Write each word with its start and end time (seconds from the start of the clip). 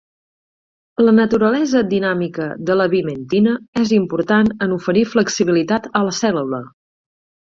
La 1.07 1.11
naturalesa 1.17 1.81
dinàmica 1.91 2.47
de 2.69 2.77
la 2.79 2.87
vimentina 2.93 3.53
és 3.81 3.91
important 3.97 4.49
en 4.67 4.73
oferir 4.79 5.05
flexibilitat 5.11 5.87
a 6.01 6.03
la 6.09 6.15
cèl·lula. 6.21 6.61